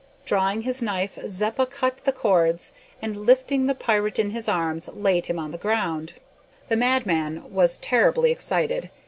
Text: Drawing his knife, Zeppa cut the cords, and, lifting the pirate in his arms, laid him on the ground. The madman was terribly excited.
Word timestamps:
Drawing 0.25 0.63
his 0.63 0.81
knife, 0.81 1.19
Zeppa 1.27 1.67
cut 1.67 2.05
the 2.05 2.11
cords, 2.11 2.73
and, 3.03 3.15
lifting 3.15 3.67
the 3.67 3.75
pirate 3.75 4.17
in 4.17 4.31
his 4.31 4.49
arms, 4.49 4.89
laid 4.95 5.27
him 5.27 5.37
on 5.37 5.51
the 5.51 5.59
ground. 5.59 6.13
The 6.69 6.75
madman 6.75 7.43
was 7.53 7.77
terribly 7.77 8.31
excited. 8.31 8.89